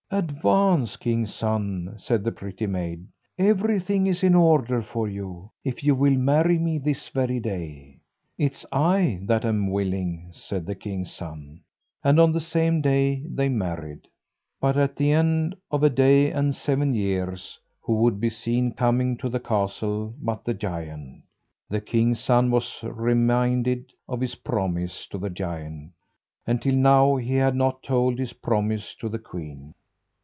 "Advance, 0.13 0.97
king's 0.97 1.33
son," 1.33 1.93
said 1.97 2.21
the 2.25 2.33
pretty 2.33 2.67
maid; 2.67 3.07
"everything 3.39 4.07
is 4.07 4.23
in 4.23 4.35
order 4.35 4.81
for 4.81 5.07
you, 5.07 5.49
if 5.63 5.85
you 5.85 5.95
will 5.95 6.17
marry 6.17 6.59
me 6.59 6.77
this 6.77 7.07
very 7.07 7.39
day." 7.39 7.97
"It's 8.37 8.65
I 8.73 9.21
that 9.23 9.45
am 9.45 9.71
willing," 9.71 10.31
said 10.33 10.65
the 10.65 10.75
king's 10.75 11.13
son. 11.13 11.61
And 12.03 12.19
on 12.19 12.33
the 12.33 12.41
same 12.41 12.81
day 12.81 13.23
they 13.25 13.47
married. 13.47 14.09
But 14.59 14.75
at 14.75 14.97
the 14.97 15.13
end 15.13 15.55
of 15.71 15.81
a 15.81 15.89
day 15.89 16.29
and 16.29 16.53
seven 16.53 16.93
years, 16.93 17.57
who 17.81 18.05
should 18.05 18.19
be 18.19 18.29
seen 18.29 18.73
coming 18.73 19.15
to 19.15 19.29
the 19.29 19.39
castle 19.39 20.13
but 20.21 20.43
the 20.43 20.53
giant. 20.53 21.23
The 21.69 21.79
king's 21.79 22.19
son 22.19 22.51
was 22.51 22.83
reminded 22.83 23.93
of 24.09 24.19
his 24.19 24.35
promise 24.35 25.07
to 25.07 25.17
the 25.17 25.29
giant, 25.29 25.93
and 26.45 26.61
till 26.61 26.75
now 26.75 27.15
he 27.15 27.35
had 27.35 27.55
not 27.55 27.81
told 27.81 28.19
his 28.19 28.33
promise 28.33 28.93
to 28.95 29.07
the 29.07 29.17
queen. 29.19 29.73